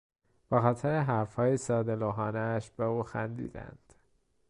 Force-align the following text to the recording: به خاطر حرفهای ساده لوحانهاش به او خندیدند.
به 0.49 0.61
خاطر 0.61 0.99
حرفهای 0.99 1.57
ساده 1.57 1.95
لوحانهاش 1.95 2.71
به 2.71 2.83
او 2.83 3.03
خندیدند. 3.03 3.93